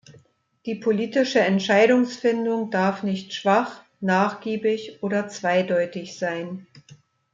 Die 0.65 0.73
politische 0.73 1.41
Entscheidungsfindung 1.41 2.71
darf 2.71 3.03
nicht 3.03 3.35
schwach, 3.35 3.83
nachgiebig 3.99 4.97
oder 5.03 5.27
zweideutig 5.27 6.17
sein. 6.17 6.65